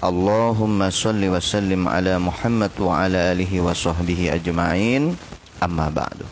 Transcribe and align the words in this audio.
Allahumma 0.00 0.88
salli 0.88 1.28
wa 1.28 1.36
sallim 1.44 1.84
ala 1.84 2.16
Muhammad 2.16 2.72
wa 2.80 3.04
ala 3.04 3.36
alihi 3.36 3.60
wa 3.60 3.76
sahbihi 3.76 4.32
ajma'in. 4.32 5.12
Amma 5.60 5.92
ba'du. 5.92 6.24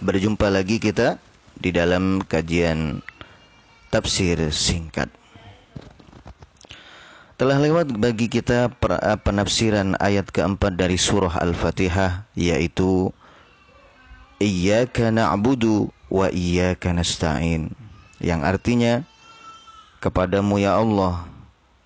Berjumpa 0.00 0.48
lagi 0.48 0.80
kita 0.80 1.20
di 1.60 1.68
dalam 1.68 2.24
kajian 2.24 3.04
tafsir 3.92 4.40
singkat. 4.48 5.12
Telah 7.36 7.60
lewat 7.60 7.92
bagi 8.00 8.32
kita 8.32 8.72
penafsiran 9.20 9.92
ayat 10.00 10.32
keempat 10.32 10.80
dari 10.80 10.96
surah 10.96 11.44
Al-Fatihah 11.44 12.24
yaitu 12.32 13.12
Iyaka 14.40 15.12
na'budu 15.12 15.92
wa 16.08 16.32
iyaka 16.32 16.96
nasta'in. 16.96 17.68
Yang 18.16 18.40
artinya 18.48 18.92
kepadamu 20.00 20.56
ya 20.56 20.80
Allah 20.80 21.31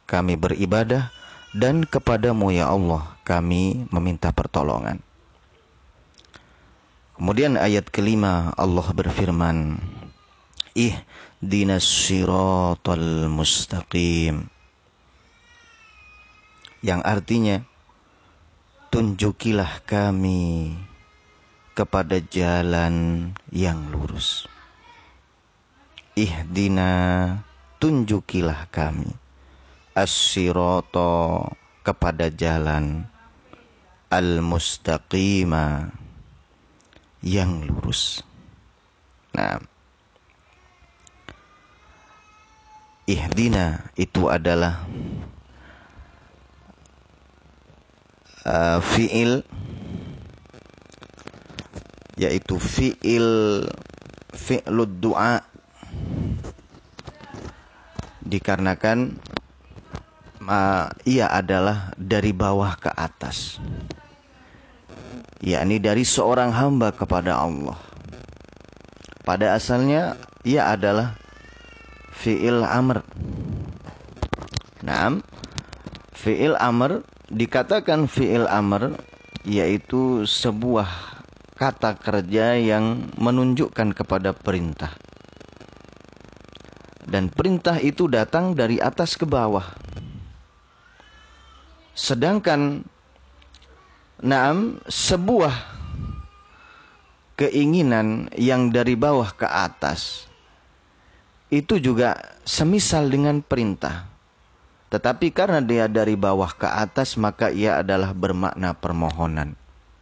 kami 0.06 0.38
beribadah 0.38 1.10
dan 1.50 1.82
kepadamu 1.82 2.54
ya 2.54 2.70
Allah 2.70 3.18
kami 3.26 3.90
meminta 3.90 4.30
pertolongan. 4.30 5.02
Kemudian 7.16 7.56
ayat 7.56 7.88
kelima 7.90 8.52
Allah 8.54 8.86
berfirman, 8.92 9.80
Ih 10.76 10.94
dinas 11.40 11.88
siratal 11.88 13.32
mustaqim. 13.32 14.52
Yang 16.84 17.00
artinya, 17.08 17.56
tunjukilah 18.92 19.80
kami 19.88 20.76
kepada 21.72 22.20
jalan 22.20 23.28
yang 23.48 23.80
lurus. 23.88 24.44
Ihdina, 26.16 26.92
tunjukilah 27.80 28.68
kami. 28.68 29.25
As 29.96 30.12
kepada 31.80 32.28
jalan 32.28 33.08
al-mustaqima 34.12 35.88
yang 37.24 37.64
lurus. 37.64 38.20
Nah, 39.32 39.56
ihdina 43.08 43.88
itu 43.96 44.28
adalah 44.28 44.84
uh, 48.44 48.78
fiil 48.84 49.40
yaitu 52.20 52.60
fiil 52.60 53.64
fi'lud 54.34 54.92
du'a 55.00 55.44
dikarenakan 58.26 59.22
uh, 60.46 60.88
ia 61.04 61.28
adalah 61.28 61.92
dari 61.98 62.30
bawah 62.30 62.78
ke 62.78 62.90
atas 62.94 63.58
yakni 65.44 65.76
dari 65.82 66.04
seorang 66.06 66.52
hamba 66.52 66.92
kepada 66.94 67.36
Allah. 67.36 67.76
Pada 69.26 69.58
asalnya 69.58 70.16
ia 70.46 70.70
adalah 70.70 71.18
fi'il 72.14 72.62
amr. 72.62 73.02
Naam. 74.86 75.20
Fi'il 76.14 76.54
amr 76.56 77.02
dikatakan 77.28 78.06
fi'il 78.06 78.46
amr 78.46 78.94
yaitu 79.46 80.26
sebuah 80.26 80.88
kata 81.54 81.98
kerja 81.98 82.58
yang 82.58 83.10
menunjukkan 83.18 83.94
kepada 83.94 84.34
perintah. 84.34 84.94
Dan 87.06 87.30
perintah 87.30 87.78
itu 87.78 88.10
datang 88.10 88.58
dari 88.58 88.82
atas 88.82 89.14
ke 89.14 89.22
bawah. 89.22 89.62
Sedangkan 91.96 92.84
Naam, 94.16 94.80
sebuah 94.88 95.52
keinginan 97.36 98.32
yang 98.32 98.72
dari 98.72 98.96
bawah 98.96 99.28
ke 99.28 99.44
atas 99.44 100.24
itu 101.52 101.76
juga 101.76 102.16
semisal 102.48 103.12
dengan 103.12 103.44
perintah. 103.44 104.08
Tetapi 104.88 105.36
karena 105.36 105.60
dia 105.60 105.84
dari 105.84 106.16
bawah 106.16 106.48
ke 106.48 106.64
atas 106.64 107.20
maka 107.20 107.52
ia 107.52 107.84
adalah 107.84 108.16
bermakna 108.16 108.72
permohonan. 108.72 109.52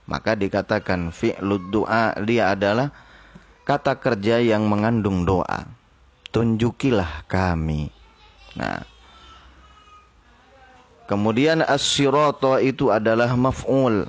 Maka 0.06 0.38
dikatakan 0.38 1.10
fi'lud 1.10 1.74
doa 1.74 2.14
dia 2.22 2.54
adalah 2.54 2.94
kata 3.66 3.98
kerja 3.98 4.38
yang 4.38 4.70
mengandung 4.70 5.26
doa. 5.26 5.66
Tunjukilah 6.30 7.26
kami. 7.26 7.90
Nah, 8.54 8.86
Kemudian 11.04 11.60
as-sirata 11.60 12.64
itu 12.64 12.88
adalah 12.88 13.28
maf'ul. 13.36 14.08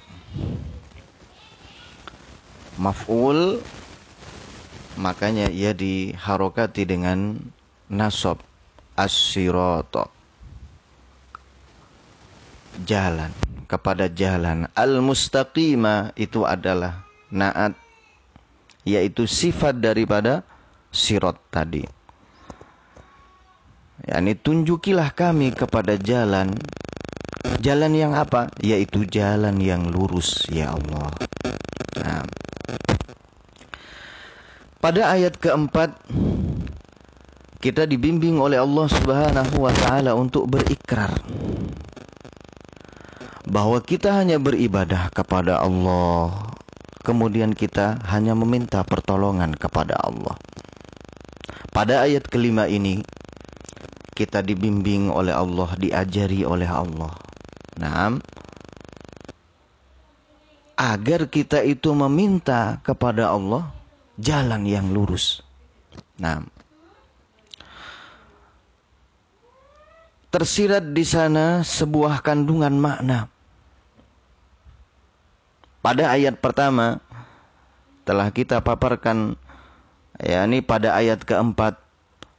Maf'ul 2.79 3.59
makanya 4.95 5.51
ia 5.51 5.75
diharokati 5.75 6.87
dengan 6.87 7.39
nasab 7.91 8.39
as-sirata. 8.95 10.07
Jalan 12.87 13.31
kepada 13.65 14.11
jalan 14.11 14.67
al-mustaqima 14.75 16.11
itu 16.15 16.43
adalah 16.43 17.03
naat 17.31 17.75
yaitu 18.85 19.25
sifat 19.25 19.81
daripada 19.81 20.45
sirat 20.93 21.35
tadi. 21.49 21.83
Yani 24.05 24.37
tunjukilah 24.37 25.09
kami 25.17 25.49
kepada 25.49 25.97
jalan 25.97 26.53
Jalan 27.61 27.93
yang 27.93 28.13
apa? 28.17 28.49
Yaitu 28.61 29.05
jalan 29.05 29.61
yang 29.61 29.89
lurus, 29.89 30.49
ya 30.49 30.73
Allah. 30.73 31.09
Nah. 32.01 32.25
Pada 34.81 35.13
ayat 35.13 35.37
keempat, 35.37 35.97
kita 37.61 37.89
dibimbing 37.89 38.37
oleh 38.37 38.61
Allah 38.61 38.85
Subhanahu 38.85 39.65
wa 39.65 39.73
taala 39.73 40.13
untuk 40.13 40.45
berikrar 40.45 41.09
bahwa 43.49 43.81
kita 43.81 44.13
hanya 44.13 44.37
beribadah 44.37 45.09
kepada 45.09 45.61
Allah, 45.61 46.53
kemudian 47.01 47.53
kita 47.53 47.97
hanya 48.09 48.37
meminta 48.37 48.85
pertolongan 48.85 49.53
kepada 49.57 49.97
Allah. 50.01 50.37
Pada 51.73 52.05
ayat 52.05 52.29
kelima 52.29 52.69
ini, 52.69 53.01
kita 54.13 54.45
dibimbing 54.45 55.09
oleh 55.09 55.33
Allah, 55.33 55.73
diajari 55.81 56.45
oleh 56.45 56.69
Allah 56.69 57.25
Nah, 57.75 58.15
agar 60.75 61.27
kita 61.27 61.63
itu 61.63 61.91
meminta 61.95 62.79
kepada 62.83 63.31
Allah 63.31 63.71
jalan 64.19 64.63
yang 64.67 64.91
lurus. 64.91 65.43
Nah, 66.19 66.43
tersirat 70.31 70.91
di 70.91 71.03
sana 71.07 71.63
sebuah 71.63 72.19
kandungan 72.19 72.75
makna. 72.75 73.31
Pada 75.79 76.11
ayat 76.11 76.41
pertama 76.41 76.97
telah 78.03 78.33
kita 78.33 78.57
paparkan 78.57 79.37
ya 80.17 80.41
ini 80.49 80.65
pada 80.65 80.97
ayat 80.97 81.21
keempat 81.21 81.77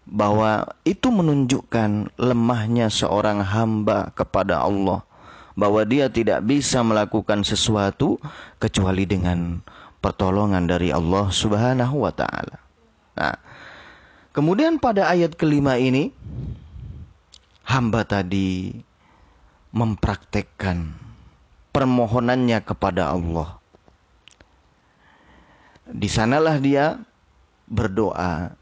bahwa 0.02 0.66
itu 0.82 1.10
menunjukkan 1.14 2.10
lemahnya 2.18 2.90
seorang 2.90 3.42
hamba 3.42 4.10
kepada 4.18 4.66
Allah 4.66 5.05
bahwa 5.56 5.82
dia 5.88 6.12
tidak 6.12 6.44
bisa 6.44 6.84
melakukan 6.84 7.40
sesuatu 7.40 8.20
kecuali 8.60 9.08
dengan 9.08 9.64
pertolongan 10.04 10.68
dari 10.68 10.92
Allah 10.92 11.32
Subhanahu 11.32 12.04
wa 12.04 12.12
taala. 12.12 12.60
Nah, 13.16 13.36
kemudian 14.36 14.76
pada 14.76 15.08
ayat 15.08 15.32
kelima 15.34 15.80
ini 15.80 16.12
hamba 17.64 18.04
tadi 18.04 18.76
mempraktekkan 19.72 20.92
permohonannya 21.72 22.60
kepada 22.60 23.16
Allah. 23.16 23.56
Di 25.88 26.12
sanalah 26.12 26.60
dia 26.60 27.00
berdoa 27.64 28.52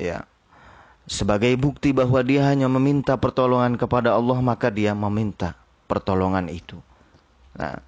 ya 0.00 0.24
sebagai 1.06 1.52
bukti 1.60 1.92
bahwa 1.92 2.22
dia 2.24 2.46
hanya 2.48 2.70
meminta 2.70 3.18
pertolongan 3.18 3.76
kepada 3.76 4.14
Allah 4.14 4.38
maka 4.38 4.70
dia 4.70 4.94
meminta 4.94 5.61
pertolongan 5.92 6.48
itu. 6.48 6.80
Nah, 7.60 7.84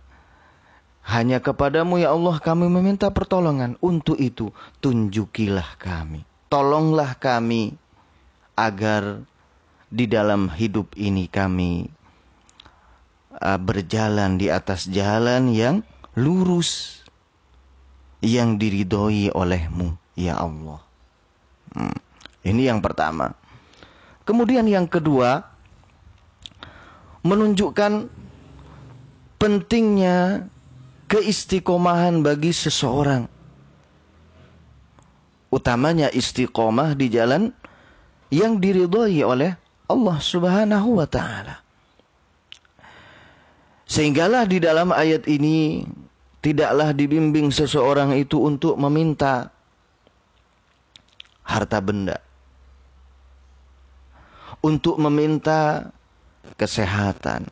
Hanya 1.04 1.40
kepadamu 1.40 2.00
ya 2.00 2.12
Allah 2.12 2.36
kami 2.40 2.68
meminta 2.68 3.12
pertolongan. 3.12 3.76
Untuk 3.84 4.16
itu 4.16 4.52
tunjukilah 4.80 5.76
kami. 5.76 6.24
Tolonglah 6.48 7.16
kami 7.20 7.76
agar 8.56 9.20
di 9.92 10.08
dalam 10.08 10.48
hidup 10.48 10.96
ini 10.96 11.28
kami 11.28 11.92
uh, 13.36 13.60
berjalan 13.60 14.40
di 14.40 14.48
atas 14.48 14.88
jalan 14.88 15.52
yang 15.52 15.84
lurus 16.16 17.04
yang 18.24 18.56
diridhoi 18.56 19.28
olehmu 19.28 20.00
ya 20.16 20.40
Allah. 20.40 20.80
Hmm. 21.76 21.96
Ini 22.40 22.72
yang 22.72 22.80
pertama. 22.80 23.36
Kemudian 24.24 24.64
yang 24.64 24.88
kedua 24.88 25.53
menunjukkan 27.24 28.12
pentingnya 29.40 30.46
keistiqomahan 31.08 32.20
bagi 32.20 32.52
seseorang. 32.52 33.26
Utamanya 35.48 36.12
istiqomah 36.12 36.92
di 36.98 37.08
jalan 37.08 37.48
yang 38.28 38.60
diridhoi 38.60 39.24
oleh 39.24 39.56
Allah 39.88 40.18
Subhanahu 40.20 41.00
wa 41.00 41.08
taala. 41.08 41.64
Sehinggalah 43.84 44.48
di 44.48 44.58
dalam 44.58 44.90
ayat 44.90 45.28
ini 45.30 45.86
tidaklah 46.42 46.90
dibimbing 46.92 47.54
seseorang 47.54 48.16
itu 48.18 48.40
untuk 48.42 48.74
meminta 48.76 49.48
harta 51.44 51.78
benda. 51.78 52.18
Untuk 54.64 54.96
meminta 54.96 55.92
kesehatan, 56.60 57.48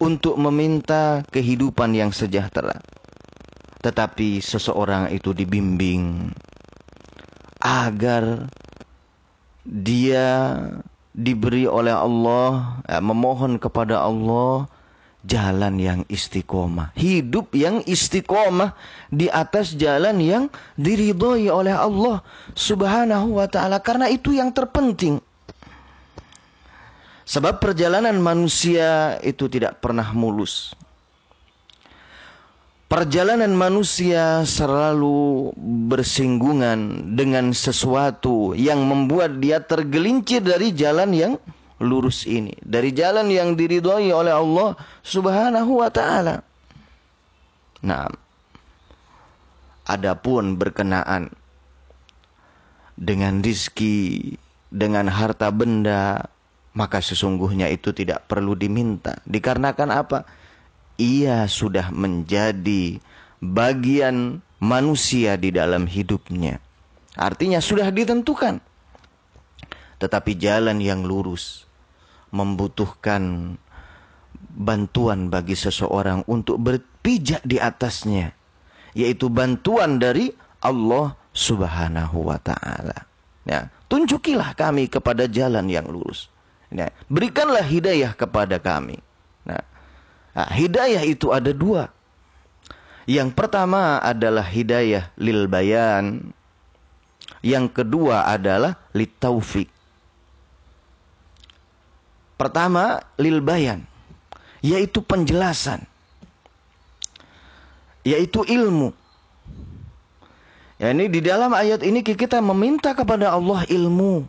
untuk 0.00 0.40
meminta 0.40 1.20
kehidupan 1.28 1.92
yang 1.92 2.10
sejahtera. 2.10 2.80
Tetapi 3.80 4.44
seseorang 4.44 5.08
itu 5.08 5.32
dibimbing 5.32 6.32
agar 7.60 8.48
dia 9.64 10.56
diberi 11.16 11.64
oleh 11.68 11.92
Allah, 11.92 12.80
ya, 12.88 13.00
memohon 13.00 13.56
kepada 13.56 14.00
Allah 14.00 14.68
jalan 15.24 15.76
yang 15.76 16.00
istiqomah. 16.08 16.96
Hidup 16.96 17.52
yang 17.52 17.84
istiqomah 17.84 18.72
di 19.12 19.28
atas 19.28 19.76
jalan 19.76 20.16
yang 20.20 20.44
diridhoi 20.80 21.52
oleh 21.52 21.76
Allah 21.76 22.24
subhanahu 22.56 23.36
wa 23.36 23.44
ta'ala. 23.44 23.84
Karena 23.84 24.08
itu 24.08 24.32
yang 24.32 24.52
terpenting. 24.52 25.20
Sebab 27.28 27.60
perjalanan 27.62 28.16
manusia 28.18 29.20
itu 29.20 29.46
tidak 29.46 29.78
pernah 29.80 30.10
mulus. 30.12 30.72
Perjalanan 32.90 33.54
manusia 33.54 34.42
selalu 34.42 35.54
bersinggungan 35.86 37.14
dengan 37.14 37.54
sesuatu 37.54 38.50
yang 38.58 38.82
membuat 38.82 39.38
dia 39.38 39.62
tergelincir 39.62 40.42
dari 40.42 40.74
jalan 40.74 41.14
yang 41.14 41.32
lurus 41.78 42.26
ini. 42.26 42.50
Dari 42.58 42.90
jalan 42.90 43.30
yang 43.30 43.54
diridhoi 43.54 44.10
oleh 44.10 44.34
Allah 44.34 44.74
subhanahu 45.06 45.86
wa 45.86 45.86
ta'ala. 45.86 46.42
Nah, 47.86 48.10
adapun 49.86 50.58
berkenaan 50.58 51.30
dengan 52.98 53.38
rizki, 53.38 54.34
dengan 54.68 55.06
harta 55.06 55.54
benda, 55.54 56.26
maka 56.80 57.04
sesungguhnya 57.04 57.68
itu 57.68 57.92
tidak 57.92 58.24
perlu 58.24 58.56
diminta. 58.56 59.20
Dikarenakan 59.28 59.90
apa? 59.92 60.24
Ia 60.96 61.44
sudah 61.44 61.92
menjadi 61.92 62.96
bagian 63.44 64.40
manusia 64.64 65.36
di 65.36 65.52
dalam 65.52 65.84
hidupnya. 65.84 66.56
Artinya 67.20 67.60
sudah 67.60 67.92
ditentukan. 67.92 68.64
Tetapi 70.00 70.32
jalan 70.40 70.80
yang 70.80 71.04
lurus 71.04 71.68
membutuhkan 72.32 73.54
bantuan 74.56 75.28
bagi 75.28 75.52
seseorang 75.52 76.24
untuk 76.24 76.56
berpijak 76.64 77.44
di 77.44 77.60
atasnya. 77.60 78.32
Yaitu 78.96 79.28
bantuan 79.28 80.00
dari 80.00 80.32
Allah 80.64 81.12
subhanahu 81.36 82.32
wa 82.32 82.40
ta'ala. 82.40 83.04
Ya, 83.44 83.68
tunjukilah 83.92 84.56
kami 84.56 84.88
kepada 84.88 85.28
jalan 85.28 85.68
yang 85.68 85.84
lurus. 85.84 86.32
Ya, 86.70 86.94
berikanlah 87.10 87.66
hidayah 87.66 88.14
kepada 88.14 88.62
kami. 88.62 89.02
Nah, 89.42 89.58
nah, 90.30 90.48
hidayah 90.54 91.02
itu 91.02 91.34
ada 91.34 91.50
dua. 91.50 91.90
Yang 93.10 93.34
pertama 93.34 93.98
adalah 93.98 94.46
hidayah 94.46 95.10
lil 95.18 95.50
bayan. 95.50 96.30
Yang 97.42 97.82
kedua 97.82 98.30
adalah 98.30 98.78
taufik. 99.18 99.66
Pertama, 102.38 103.02
lil 103.18 103.42
bayan. 103.42 103.82
Yaitu 104.62 105.02
penjelasan. 105.02 105.82
Yaitu 108.06 108.46
ilmu. 108.46 108.94
Ya, 110.78 110.94
ini 110.94 111.10
di 111.10 111.20
dalam 111.20 111.50
ayat 111.50 111.82
ini 111.82 112.00
kita 112.00 112.38
meminta 112.40 112.94
kepada 112.94 113.34
Allah 113.34 113.66
ilmu 113.68 114.24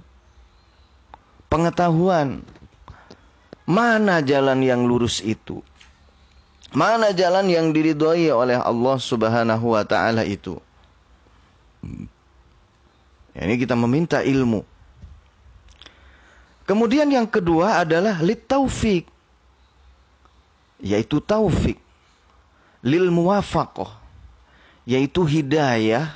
pengetahuan 1.51 2.39
mana 3.67 4.23
jalan 4.23 4.63
yang 4.63 4.87
lurus 4.87 5.19
itu. 5.19 5.59
Mana 6.71 7.11
jalan 7.11 7.51
yang 7.51 7.75
diridhoi 7.75 8.31
oleh 8.31 8.55
Allah 8.55 8.95
Subhanahu 8.95 9.75
wa 9.75 9.83
taala 9.83 10.23
itu. 10.23 10.55
Ya, 13.35 13.43
ini 13.43 13.59
kita 13.59 13.75
meminta 13.75 14.23
ilmu. 14.23 14.63
Kemudian 16.63 17.11
yang 17.11 17.27
kedua 17.27 17.83
adalah 17.83 18.23
lit 18.23 18.47
taufik. 18.47 19.03
Yaitu 20.79 21.19
taufik. 21.19 21.75
Lil 22.79 23.11
muwafaqah. 23.11 23.99
Yaitu 24.87 25.27
hidayah 25.27 26.07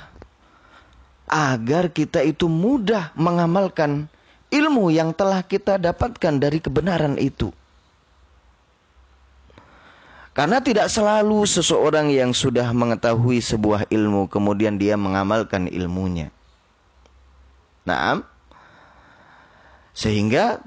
agar 1.28 1.92
kita 1.92 2.24
itu 2.24 2.48
mudah 2.48 3.12
mengamalkan 3.12 4.08
ilmu 4.50 4.94
yang 4.94 5.10
telah 5.10 5.42
kita 5.42 5.78
dapatkan 5.80 6.34
dari 6.38 6.58
kebenaran 6.62 7.18
itu. 7.18 7.50
Karena 10.36 10.60
tidak 10.60 10.92
selalu 10.92 11.48
seseorang 11.48 12.12
yang 12.12 12.36
sudah 12.36 12.68
mengetahui 12.68 13.40
sebuah 13.40 13.88
ilmu 13.88 14.28
kemudian 14.28 14.76
dia 14.76 14.92
mengamalkan 14.92 15.64
ilmunya. 15.64 16.28
Nah, 17.88 18.20
sehingga 19.96 20.60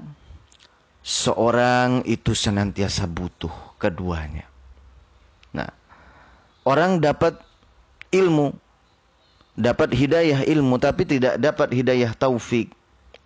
seorang 1.06 2.02
itu 2.02 2.34
senantiasa 2.34 3.06
butuh 3.06 3.52
keduanya. 3.78 4.50
Nah, 5.54 5.70
orang 6.66 6.98
dapat 6.98 7.38
ilmu, 8.10 8.50
dapat 9.54 9.94
hidayah 9.94 10.50
ilmu 10.50 10.82
tapi 10.82 11.06
tidak 11.06 11.38
dapat 11.38 11.70
hidayah 11.70 12.10
taufik 12.18 12.74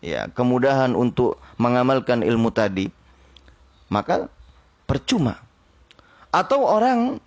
ya 0.05 0.29
kemudahan 0.29 0.93
untuk 0.93 1.41
mengamalkan 1.57 2.21
ilmu 2.21 2.53
tadi 2.53 2.93
maka 3.89 4.29
percuma. 4.85 5.41
Atau 6.29 6.67
orang 6.67 7.23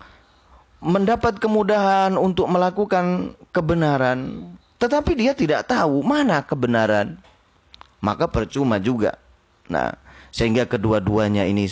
mendapat 0.77 1.41
kemudahan 1.41 2.13
untuk 2.22 2.46
melakukan 2.46 3.34
kebenaran 3.50 4.46
tetapi 4.77 5.17
dia 5.17 5.34
tidak 5.34 5.65
tahu 5.65 6.05
mana 6.05 6.46
kebenaran 6.46 7.17
maka 7.98 8.29
percuma 8.29 8.77
juga. 8.77 9.17
Nah 9.65 9.89
sehingga 10.29 10.69
kedua-duanya 10.69 11.50
ini 11.50 11.65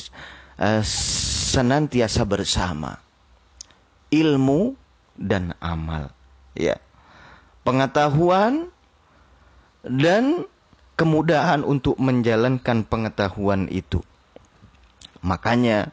uh, 0.58 0.82
senantiasa 1.54 2.26
bersama. 2.26 2.98
Ilmu 4.10 4.74
dan 5.20 5.54
amal. 5.62 6.10
Ya. 6.56 6.80
Pengetahuan 7.62 8.70
dan 9.84 10.50
kemudahan 10.96 11.62
untuk 11.62 12.00
menjalankan 12.00 12.88
pengetahuan 12.88 13.68
itu. 13.72 14.00
Makanya, 15.22 15.92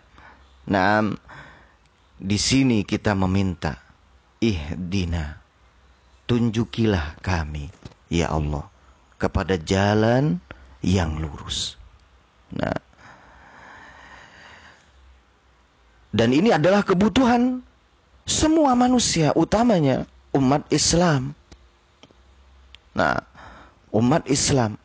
nah, 0.67 1.03
di 2.23 2.39
sini 2.39 2.87
kita 2.87 3.15
meminta, 3.19 3.79
ihdina, 4.39 5.43
tunjukilah 6.31 7.19
kami, 7.19 7.71
ya 8.07 8.31
Allah, 8.31 8.67
kepada 9.19 9.59
jalan 9.59 10.39
yang 10.83 11.19
lurus. 11.19 11.75
Nah, 12.55 12.77
dan 16.13 16.31
ini 16.31 16.53
adalah 16.53 16.85
kebutuhan 16.85 17.65
semua 18.29 18.77
manusia, 18.77 19.33
utamanya 19.33 20.05
umat 20.37 20.69
Islam. 20.69 21.33
Nah, 22.93 23.17
umat 23.97 24.29
Islam 24.29 24.77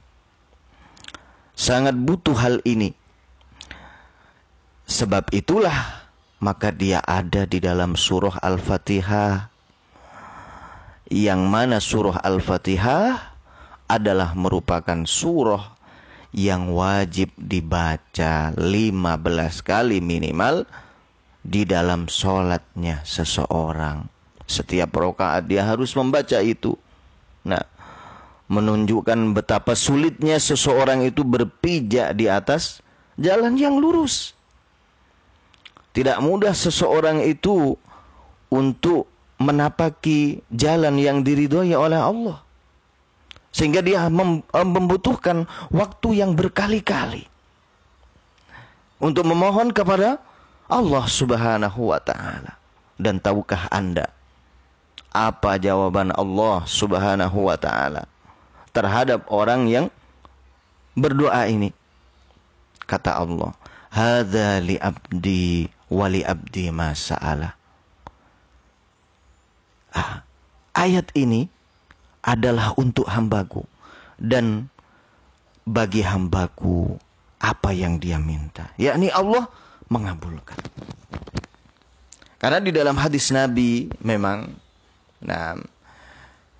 sangat 1.57 1.97
butuh 1.97 2.37
hal 2.37 2.61
ini. 2.63 2.93
Sebab 4.87 5.33
itulah 5.35 6.07
maka 6.37 6.69
dia 6.69 7.01
ada 7.01 7.49
di 7.49 7.57
dalam 7.57 7.97
surah 7.97 8.37
Al-Fatihah. 8.39 9.49
Yang 11.09 11.41
mana 11.49 11.77
surah 11.81 12.21
Al-Fatihah 12.21 13.33
adalah 13.89 14.37
merupakan 14.37 15.01
surah 15.07 15.75
yang 16.35 16.75
wajib 16.75 17.33
dibaca 17.39 18.53
15 18.53 18.61
kali 19.63 19.97
minimal 20.03 20.67
di 21.41 21.63
dalam 21.63 22.05
sholatnya 22.11 23.01
seseorang. 23.07 24.05
Setiap 24.47 24.91
rokaat 24.91 25.47
dia 25.47 25.63
harus 25.63 25.95
membaca 25.95 26.39
itu. 26.43 26.75
Nah, 27.47 27.63
menunjukkan 28.47 29.35
betapa 29.35 29.75
sulitnya 29.75 30.39
seseorang 30.39 31.03
itu 31.03 31.23
berpijak 31.23 32.15
di 32.15 32.31
atas 32.31 32.79
jalan 33.19 33.59
yang 33.59 33.75
lurus. 33.75 34.31
Tidak 35.91 36.21
mudah 36.23 36.55
seseorang 36.55 37.25
itu 37.25 37.75
untuk 38.47 39.09
menapaki 39.41 40.39
jalan 40.53 40.95
yang 40.95 41.25
diridhoi 41.25 41.75
oleh 41.75 41.99
Allah. 41.99 42.37
Sehingga 43.51 43.81
dia 43.81 44.05
mem 44.07 44.45
membutuhkan 44.53 45.49
waktu 45.73 46.21
yang 46.21 46.37
berkali-kali 46.37 47.25
untuk 49.01 49.25
memohon 49.25 49.73
kepada 49.73 50.21
Allah 50.69 51.05
Subhanahu 51.09 51.89
wa 51.89 51.99
taala. 51.99 52.55
Dan 52.97 53.21
tahukah 53.21 53.69
Anda 53.73 54.09
apa 55.13 55.57
jawaban 55.57 56.13
Allah 56.13 56.65
Subhanahu 56.69 57.49
wa 57.49 57.57
taala 57.57 58.05
terhadap 58.71 59.27
orang 59.31 59.67
yang 59.67 59.85
berdoa 60.97 61.47
ini? 61.47 61.75
Kata 62.87 63.19
Allah, 63.19 63.51
"Hadza 63.91 64.63
li 64.63 64.79
abdi 64.79 65.67
wali 65.91 66.23
abdi 66.23 66.69
masa'ala. 66.71 67.55
Ah, 69.95 70.21
ayat 70.75 71.09
ini 71.15 71.47
adalah 72.21 72.75
untuk 72.75 73.07
hambaku 73.07 73.63
dan 74.19 74.67
bagi 75.63 76.03
hambaku 76.03 76.99
apa 77.39 77.71
yang 77.71 77.97
dia 77.97 78.19
minta. 78.19 78.71
Yakni 78.75 79.07
Allah 79.09 79.47
mengabulkan. 79.87 80.59
Karena 82.37 82.59
di 82.61 82.69
dalam 82.69 82.99
hadis 82.99 83.33
Nabi 83.33 83.89
memang 84.03 84.53
nah 85.17 85.57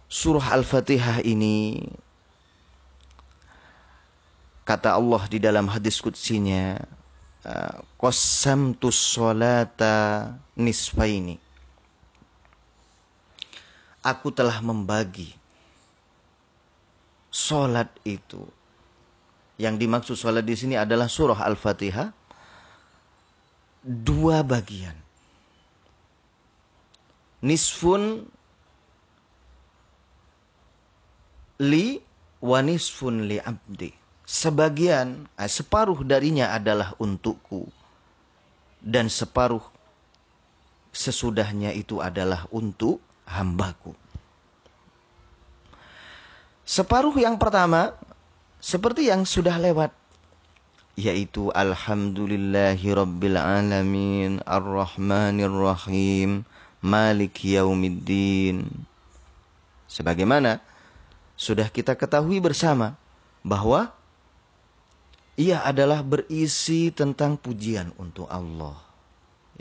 surah 0.08 0.56
Al-Fatihah 0.56 1.24
ini 1.28 1.84
kata 4.68 4.96
Allah 4.96 5.24
di 5.32 5.40
dalam 5.40 5.68
hadis 5.72 6.00
kutsinya 6.04 6.80
qasamtu 7.96 8.92
sholata 8.92 10.36
nisfaini. 10.60 11.40
Aku 14.04 14.32
telah 14.32 14.64
membagi 14.64 15.36
solat 17.32 17.92
itu. 18.08 18.40
Yang 19.58 19.76
dimaksud 19.84 20.16
solat 20.16 20.46
di 20.46 20.56
sini 20.56 20.76
adalah 20.80 21.12
surah 21.12 21.44
Al-Fatihah 21.44 22.14
dua 23.84 24.44
bagian. 24.44 24.96
Nisfun 27.44 28.28
li 31.62 32.02
wa 32.42 32.60
nisfun 32.62 33.26
li 33.26 33.42
abdi 33.42 34.08
sebagian, 34.28 35.24
eh, 35.40 35.48
separuh 35.48 36.04
darinya 36.04 36.52
adalah 36.52 36.92
untukku. 37.00 37.72
Dan 38.84 39.08
separuh 39.08 39.64
sesudahnya 40.92 41.72
itu 41.74 42.04
adalah 42.04 42.46
untuk 42.52 43.00
hambaku. 43.26 43.96
Separuh 46.68 47.16
yang 47.16 47.40
pertama, 47.40 47.96
seperti 48.60 49.08
yang 49.08 49.24
sudah 49.24 49.56
lewat, 49.56 49.96
yaitu 51.00 51.48
Alhamdulillahi 51.56 52.92
Rabbil 52.92 53.40
Alamin, 53.40 54.44
Ar-Rahmanir 54.44 55.54
Rahim, 55.54 56.44
Malik 56.84 57.40
Yaumiddin. 57.40 58.68
Sebagaimana 59.88 60.60
sudah 61.38 61.70
kita 61.70 61.94
ketahui 61.94 62.42
bersama 62.42 62.98
bahwa 63.46 63.94
ia 65.38 65.62
adalah 65.62 66.02
berisi 66.02 66.90
tentang 66.90 67.38
pujian 67.38 67.94
untuk 68.02 68.26
Allah. 68.26 68.74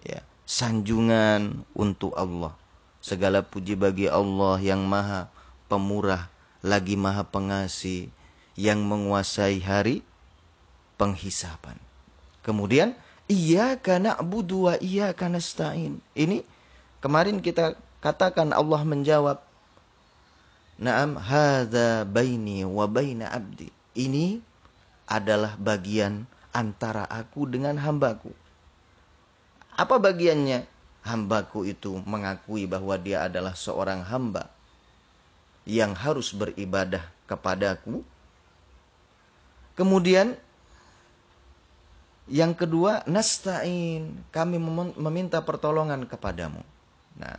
Ya, 0.01 0.25
sanjungan 0.49 1.69
untuk 1.77 2.17
Allah. 2.17 2.57
Segala 3.05 3.45
puji 3.45 3.77
bagi 3.77 4.09
Allah 4.09 4.57
yang 4.59 4.83
maha 4.89 5.29
pemurah, 5.69 6.33
lagi 6.65 6.97
maha 6.97 7.23
pengasih, 7.23 8.09
yang 8.57 8.81
menguasai 8.83 9.61
hari 9.61 10.01
penghisapan. 10.97 11.77
Kemudian, 12.41 12.97
iya 13.29 13.77
karena 13.77 14.17
budu 14.19 14.73
iya 14.81 15.13
karena 15.13 15.39
stain. 15.39 16.01
Ini 16.17 16.41
kemarin 17.05 17.45
kita 17.45 17.77
katakan 18.01 18.57
Allah 18.57 18.83
menjawab. 18.83 19.46
Naam 20.77 21.17
hadza 21.17 22.05
baini 22.05 22.65
wa 22.69 22.85
baina 22.85 23.33
abdi. 23.33 23.73
Ini 23.97 24.41
adalah 25.09 25.57
bagian 25.57 26.29
antara 26.53 27.09
aku 27.09 27.49
dengan 27.49 27.81
hambaku. 27.81 28.33
Apa 29.77 29.97
bagiannya? 29.97 30.69
Hambaku 31.07 31.63
itu 31.71 32.03
mengakui 32.03 32.67
bahwa 32.67 32.99
dia 32.99 33.23
adalah 33.23 33.55
seorang 33.55 34.03
hamba 34.03 34.51
yang 35.63 35.95
harus 35.95 36.35
beribadah 36.35 37.07
kepadaku. 37.31 38.03
Kemudian 39.79 40.35
yang 42.27 42.59
kedua, 42.59 43.07
nasta'in, 43.07 44.19
kami 44.35 44.59
meminta 44.99 45.39
pertolongan 45.47 46.11
kepadamu. 46.11 46.59
Nah, 47.15 47.39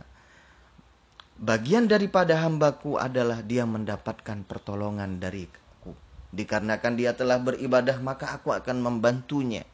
bagian 1.38 1.86
daripada 1.86 2.38
hambaku 2.42 2.98
adalah 2.98 3.40
dia 3.42 3.64
mendapatkan 3.64 4.44
pertolongan 4.44 5.22
dari 5.22 5.48
Dikarenakan 6.28 6.92
dia 7.00 7.16
telah 7.16 7.40
beribadah, 7.40 7.96
maka 8.04 8.36
aku 8.36 8.52
akan 8.52 8.84
membantunya. 8.84 9.64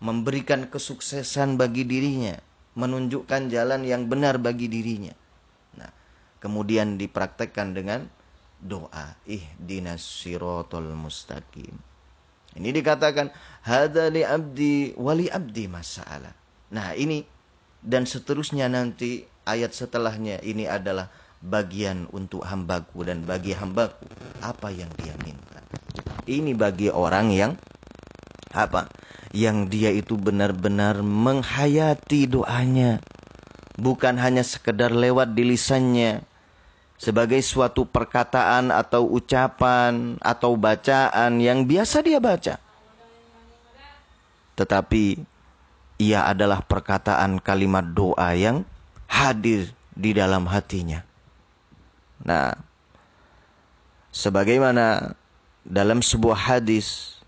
Memberikan 0.00 0.66
kesuksesan 0.66 1.60
bagi 1.60 1.84
dirinya. 1.84 2.40
Menunjukkan 2.72 3.52
jalan 3.52 3.84
yang 3.84 4.08
benar 4.08 4.40
bagi 4.40 4.66
dirinya. 4.72 5.12
Nah, 5.76 5.92
kemudian 6.40 6.96
dipraktekkan 6.96 7.76
dengan 7.76 8.08
doa. 8.64 9.12
Ihdinas 9.28 10.00
sirotol 10.00 10.96
mustaqim. 10.96 11.76
Ini 12.56 12.68
dikatakan, 12.72 13.28
Hada 13.64 14.08
li 14.08 14.24
abdi 14.24 14.96
wali 14.96 15.28
abdi 15.28 15.68
masalah. 15.68 16.32
Nah 16.72 16.96
ini, 16.96 17.20
dan 17.84 18.08
seterusnya 18.08 18.72
nanti 18.72 19.28
ayat 19.46 19.74
setelahnya 19.74 20.38
ini 20.42 20.66
adalah 20.70 21.10
bagian 21.42 22.06
untuk 22.14 22.46
hambaku 22.46 23.02
dan 23.02 23.26
bagi 23.26 23.50
hambaku 23.50 24.06
apa 24.38 24.70
yang 24.70 24.90
dia 24.94 25.14
minta. 25.26 25.58
Ini 26.22 26.54
bagi 26.54 26.86
orang 26.86 27.34
yang 27.34 27.52
apa? 28.54 28.86
Yang 29.34 29.58
dia 29.72 29.90
itu 29.90 30.14
benar-benar 30.14 31.02
menghayati 31.02 32.30
doanya. 32.30 33.02
Bukan 33.74 34.20
hanya 34.20 34.46
sekedar 34.46 34.94
lewat 34.94 35.34
di 35.34 35.42
lisannya. 35.42 36.22
Sebagai 37.02 37.42
suatu 37.42 37.82
perkataan 37.82 38.70
atau 38.70 39.10
ucapan 39.10 40.22
atau 40.22 40.54
bacaan 40.54 41.42
yang 41.42 41.66
biasa 41.66 41.98
dia 42.06 42.22
baca. 42.22 42.62
Tetapi 44.54 45.04
ia 45.98 46.22
adalah 46.30 46.62
perkataan 46.62 47.42
kalimat 47.42 47.82
doa 47.82 48.30
yang 48.38 48.62
hadir 49.12 49.68
di 49.92 50.16
dalam 50.16 50.48
hatinya. 50.48 51.04
Nah, 52.24 52.56
sebagaimana 54.08 55.12
dalam 55.68 56.00
sebuah 56.00 56.38
hadis 56.38 57.20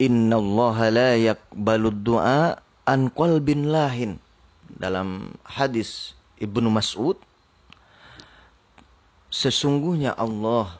Inna 0.00 0.40
Allah 0.40 0.76
la 0.90 1.10
yakbalu 1.14 1.92
du'a 1.92 2.56
an 2.88 3.12
qalbin 3.12 3.68
lahin. 3.70 4.18
Dalam 4.74 5.36
hadis 5.46 6.18
Ibnu 6.40 6.66
Mas'ud 6.66 7.14
sesungguhnya 9.30 10.18
Allah 10.18 10.74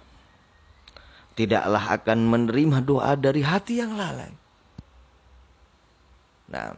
tidaklah 1.38 1.94
akan 1.94 2.18
menerima 2.26 2.83
doa 2.83 3.14
dari 3.14 3.42
hati 3.42 3.78
yang 3.83 3.94
lalai. 3.94 4.35
Nah, 6.50 6.75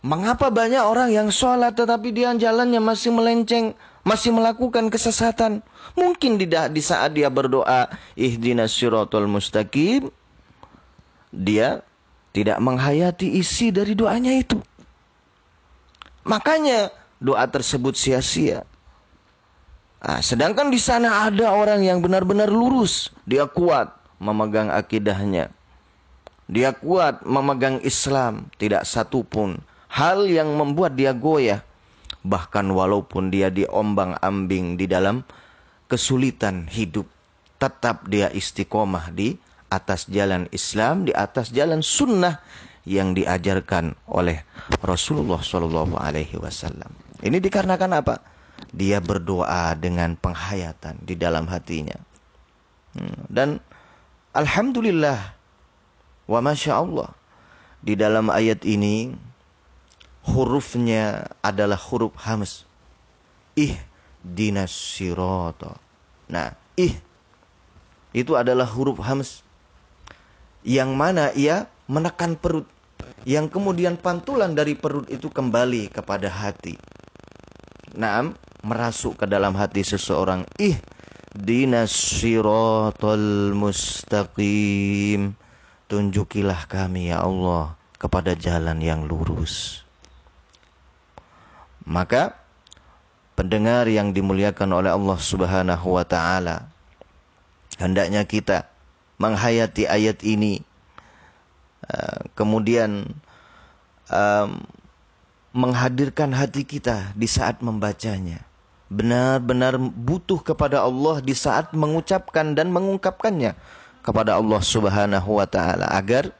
mengapa 0.00 0.48
banyak 0.48 0.80
orang 0.80 1.12
yang 1.12 1.28
sholat 1.28 1.76
tetapi 1.76 2.08
dia 2.12 2.32
jalannya 2.32 2.80
masih 2.80 3.12
melenceng, 3.12 3.76
masih 4.04 4.32
melakukan 4.32 4.88
kesesatan. 4.88 5.60
Mungkin 5.96 6.40
tidak 6.40 6.72
di 6.72 6.80
saat 6.80 7.12
dia 7.12 7.28
berdoa 7.28 7.92
ihdinas 8.16 8.72
siratal 8.72 9.28
mustaqim 9.28 10.08
dia 11.30 11.84
tidak 12.32 12.58
menghayati 12.58 13.38
isi 13.38 13.70
dari 13.70 13.94
doanya 13.94 14.34
itu. 14.34 14.58
Makanya 16.24 16.90
doa 17.20 17.44
tersebut 17.46 17.96
sia-sia. 17.96 18.64
Nah, 20.00 20.24
sedangkan 20.24 20.72
di 20.72 20.80
sana 20.80 21.28
ada 21.28 21.52
orang 21.52 21.84
yang 21.84 22.00
benar-benar 22.00 22.48
lurus, 22.48 23.12
dia 23.28 23.44
kuat 23.44 23.92
memegang 24.16 24.72
akidahnya. 24.72 25.52
Dia 26.50 26.72
kuat 26.72 27.22
memegang 27.22 27.78
Islam, 27.84 28.48
tidak 28.58 28.88
satu 28.88 29.22
pun 29.22 29.60
hal 29.90 30.30
yang 30.30 30.54
membuat 30.54 30.94
dia 30.94 31.10
goyah. 31.10 31.66
Bahkan 32.20 32.68
walaupun 32.70 33.32
dia 33.32 33.48
diombang-ambing 33.48 34.76
di 34.76 34.84
dalam 34.84 35.24
kesulitan 35.88 36.68
hidup, 36.68 37.08
tetap 37.56 38.06
dia 38.06 38.28
istiqomah 38.30 39.10
di 39.10 39.40
atas 39.72 40.04
jalan 40.06 40.44
Islam, 40.52 41.08
di 41.08 41.12
atas 41.16 41.48
jalan 41.50 41.80
sunnah 41.80 42.38
yang 42.84 43.16
diajarkan 43.16 43.96
oleh 44.08 44.44
Rasulullah 44.84 45.40
Wasallam. 45.40 46.92
Ini 47.20 47.38
dikarenakan 47.40 47.92
apa? 47.96 48.20
Dia 48.72 49.00
berdoa 49.00 49.72
dengan 49.76 50.16
penghayatan 50.16 51.00
di 51.04 51.16
dalam 51.16 51.48
hatinya. 51.48 51.96
Hmm, 52.96 53.24
dan 53.32 53.48
Alhamdulillah 54.36 55.20
wa 56.28 56.40
Masya 56.44 56.72
Allah. 56.76 57.10
Di 57.80 57.96
dalam 57.96 58.28
ayat 58.28 58.60
ini 58.68 59.16
hurufnya 60.30 61.26
adalah 61.42 61.76
huruf 61.76 62.14
hams. 62.22 62.64
Ih 63.58 63.74
dinas 64.22 64.70
sirata. 64.70 65.76
Nah, 66.30 66.54
ih 66.78 66.94
itu 68.14 68.38
adalah 68.38 68.66
huruf 68.66 69.02
hams 69.02 69.42
yang 70.62 70.94
mana 70.94 71.34
ia 71.34 71.66
menekan 71.90 72.38
perut 72.38 72.68
yang 73.24 73.50
kemudian 73.52 74.00
pantulan 74.00 74.56
dari 74.56 74.76
perut 74.76 75.08
itu 75.12 75.28
kembali 75.28 75.92
kepada 75.92 76.30
hati. 76.30 76.76
Naam, 77.96 78.38
merasuk 78.64 79.18
ke 79.20 79.26
dalam 79.28 79.52
hati 79.58 79.84
seseorang. 79.84 80.46
Ih, 80.56 80.78
dinas 81.34 81.92
siratal 81.92 83.52
mustaqim. 83.52 85.34
Tunjukilah 85.90 86.70
kami 86.70 87.10
ya 87.10 87.26
Allah 87.26 87.74
kepada 87.98 88.38
jalan 88.38 88.78
yang 88.78 89.04
lurus. 89.04 89.82
Maka 91.88 92.36
pendengar 93.40 93.88
yang 93.88 94.12
dimuliakan 94.12 94.68
oleh 94.76 94.92
Allah 94.92 95.16
Subhanahu 95.16 95.96
wa 95.96 96.04
taala 96.04 96.68
hendaknya 97.80 98.28
kita 98.28 98.68
menghayati 99.16 99.88
ayat 99.88 100.20
ini. 100.20 100.60
Uh, 101.80 102.28
kemudian 102.36 103.08
um, 104.12 104.60
menghadirkan 105.56 106.30
hati 106.36 106.68
kita 106.68 107.16
di 107.16 107.24
saat 107.24 107.64
membacanya. 107.64 108.44
Benar-benar 108.90 109.78
butuh 109.78 110.42
kepada 110.42 110.82
Allah 110.82 111.22
di 111.22 111.32
saat 111.32 111.72
mengucapkan 111.72 112.58
dan 112.58 112.74
mengungkapkannya 112.74 113.54
kepada 114.02 114.36
Allah 114.36 114.60
Subhanahu 114.60 115.38
wa 115.38 115.46
taala 115.46 115.86
agar 115.94 116.34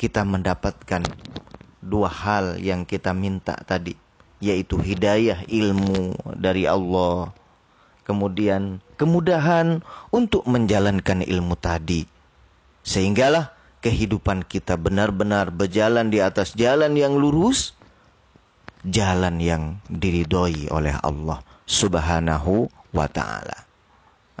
kita 0.00 0.24
mendapatkan 0.24 1.04
dua 1.84 2.08
hal 2.08 2.56
yang 2.56 2.88
kita 2.88 3.12
minta 3.12 3.52
tadi 3.68 3.99
yaitu 4.40 4.80
hidayah 4.80 5.44
ilmu 5.46 6.16
dari 6.36 6.64
Allah 6.64 7.32
kemudian 8.08 8.80
kemudahan 8.96 9.84
untuk 10.10 10.42
menjalankan 10.48 11.22
ilmu 11.22 11.54
tadi 11.60 12.08
Sehinggalah 12.80 13.52
kehidupan 13.84 14.44
kita 14.44 14.76
benar-benar 14.76 15.52
berjalan 15.52 16.08
di 16.08 16.20
atas 16.20 16.56
jalan 16.56 16.96
yang 16.96 17.16
lurus, 17.16 17.76
jalan 18.84 19.40
yang 19.40 19.80
diridhoi 19.88 20.68
oleh 20.72 20.96
Allah 21.04 21.44
Subhanahu 21.68 22.68
wa 22.92 23.06
taala. 23.08 23.68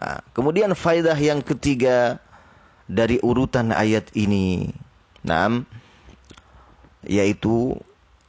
Nah, 0.00 0.20
kemudian 0.32 0.72
faidah 0.72 1.16
yang 1.16 1.44
ketiga 1.44 2.16
dari 2.88 3.20
urutan 3.20 3.72
ayat 3.76 4.08
ini, 4.16 4.72
enam 5.24 5.68
yaitu 7.04 7.76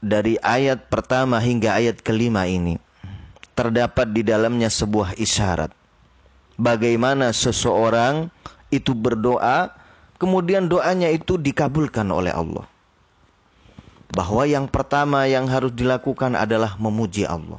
dari 0.01 0.35
ayat 0.41 0.89
pertama 0.89 1.37
hingga 1.37 1.77
ayat 1.77 2.01
kelima 2.01 2.49
ini 2.49 2.81
terdapat 3.53 4.09
di 4.09 4.25
dalamnya 4.25 4.67
sebuah 4.67 5.15
isyarat 5.15 5.71
bagaimana 6.57 7.31
seseorang 7.33 8.29
itu 8.73 8.93
berdoa 8.93 9.81
kemudian 10.21 10.69
doanya 10.69 11.09
itu 11.09 11.41
dikabulkan 11.41 12.05
oleh 12.13 12.29
Allah. 12.29 12.69
Bahwa 14.13 14.45
yang 14.45 14.69
pertama 14.69 15.25
yang 15.25 15.49
harus 15.49 15.73
dilakukan 15.73 16.37
adalah 16.37 16.77
memuji 16.77 17.25
Allah. 17.25 17.57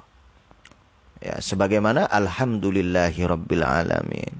Ya, 1.18 1.42
sebagaimana 1.42 2.06
alhamdulillahi 2.06 3.26
alamin. 3.26 4.32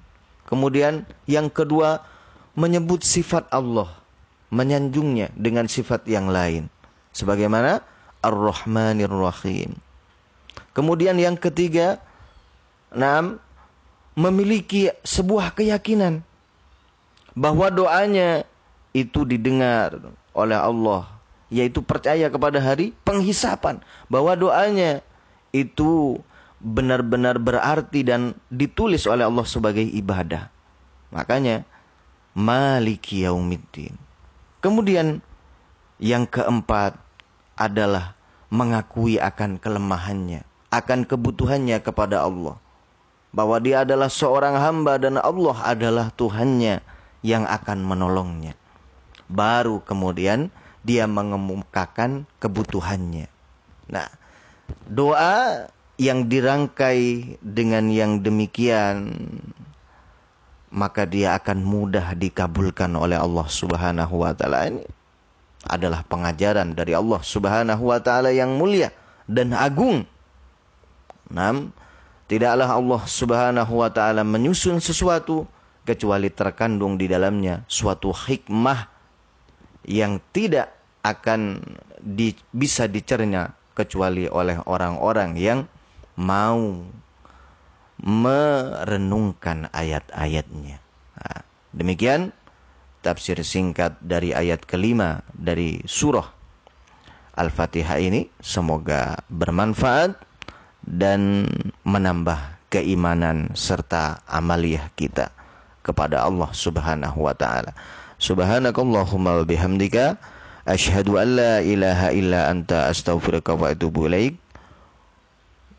Kemudian 0.47 1.09
yang 1.25 1.49
kedua 1.49 2.05
menyebut 2.53 3.01
sifat 3.01 3.49
Allah, 3.49 3.89
menyanjungnya 4.53 5.33
dengan 5.33 5.67
sifat 5.67 6.05
yang 6.05 6.29
lain. 6.29 6.69
Sebagaimana 7.17 7.81
Ar-Rahmanir 8.23 9.11
Rahim. 9.11 9.77
Kemudian 10.73 11.19
yang 11.21 11.37
ketiga, 11.37 12.01
enam 12.95 13.43
memiliki 14.17 14.89
sebuah 15.05 15.53
keyakinan 15.57 16.25
bahwa 17.33 17.69
doanya 17.73 18.45
itu 18.93 19.25
didengar 19.25 19.97
oleh 20.37 20.57
Allah 20.57 21.09
yaitu 21.53 21.85
percaya 21.85 22.33
kepada 22.33 22.57
hari 22.61 22.97
penghisapan 23.05 23.81
bahwa 24.09 24.33
doanya 24.33 25.05
itu 25.53 26.17
benar-benar 26.65 27.37
berarti 27.37 28.01
dan 28.01 28.33
ditulis 28.49 29.05
oleh 29.05 29.29
Allah 29.29 29.45
sebagai 29.45 29.85
ibadah. 29.85 30.49
Makanya 31.13 31.69
Maliki 32.33 33.29
Yaumiddin. 33.29 33.93
Kemudian 34.65 35.21
yang 36.01 36.25
keempat 36.25 36.97
adalah 37.57 38.17
mengakui 38.53 39.17
akan 39.17 39.57
kelemahannya, 39.57 40.45
akan 40.69 41.09
kebutuhannya 41.09 41.81
kepada 41.81 42.25
Allah. 42.25 42.61
Bahwa 43.33 43.57
dia 43.65 43.81
adalah 43.81 44.13
seorang 44.13 44.61
hamba 44.61 45.01
dan 45.01 45.17
Allah 45.17 45.57
adalah 45.65 46.13
Tuhannya 46.13 46.85
yang 47.25 47.49
akan 47.49 47.81
menolongnya. 47.81 48.53
Baru 49.25 49.81
kemudian 49.81 50.53
dia 50.85 51.09
mengemukakan 51.09 52.29
kebutuhannya. 52.37 53.33
Nah, 53.89 54.09
doa 54.85 55.65
yang 55.97 56.29
dirangkai 56.29 57.37
dengan 57.41 57.89
yang 57.89 58.21
demikian 58.21 59.17
maka 60.73 61.05
dia 61.05 61.37
akan 61.37 61.61
mudah 61.63 62.17
dikabulkan 62.17 62.97
oleh 62.97 63.21
Allah 63.21 63.45
Subhanahu 63.45 64.25
wa 64.25 64.33
taala 64.33 64.73
ini 64.73 64.83
adalah 65.67 66.03
pengajaran 66.07 66.75
dari 66.75 66.97
Allah 66.97 67.21
Subhanahu 67.23 67.93
wa 67.93 67.99
taala 68.03 68.35
yang 68.35 68.59
mulia 68.59 68.91
dan 69.31 69.55
agung. 69.55 70.03
Nam, 71.33 71.71
tidaklah 72.27 72.69
Allah 72.69 73.03
Subhanahu 73.07 73.73
wa 73.81 73.91
taala 73.91 74.27
menyusun 74.27 74.83
sesuatu 74.83 75.47
kecuali 75.83 76.31
terkandung 76.31 76.99
di 76.99 77.11
dalamnya 77.11 77.67
suatu 77.67 78.15
hikmah 78.15 78.87
yang 79.87 80.23
tidak 80.31 80.71
akan 81.03 81.59
di, 81.99 82.35
bisa 82.55 82.87
dicerna 82.87 83.51
kecuali 83.75 84.31
oleh 84.31 84.63
orang-orang 84.67 85.35
yang 85.35 85.67
mau 86.19 86.87
merenungkan 88.03 89.71
ayat-ayatnya. 89.71 90.79
Demikian 91.73 92.35
tafsir 93.03 93.37
singkat 93.43 93.99
dari 94.01 94.31
ayat 94.33 94.65
kelima 94.65 95.21
dari 95.35 95.83
surah 95.85 96.43
Al-Fatihah 97.33 97.97
ini 97.97 98.29
semoga 98.45 99.17
bermanfaat 99.33 100.13
dan 100.85 101.49
menambah 101.89 102.37
keimanan 102.69 103.49
serta 103.57 104.21
amaliyah 104.29 104.93
kita 104.97 105.33
kepada 105.81 106.25
Allah 106.29 106.53
Subhanahu 106.53 107.25
wa 107.25 107.33
taala. 107.33 107.73
Subhanakallahumma 108.21 109.43
wa 109.43 109.45
bihamdika 109.49 110.21
asyhadu 110.69 111.17
an 111.17 111.29
la 111.41 111.55
ilaha 111.65 112.13
illa 112.13 112.53
anta 112.53 112.93
astaghfiruka 112.93 113.57
wa 113.57 113.73
atubu 113.73 114.13
ilaik. 114.13 114.37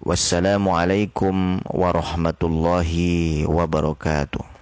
Wassalamualaikum 0.04 1.64
warahmatullahi 1.70 3.48
wabarakatuh. 3.48 4.53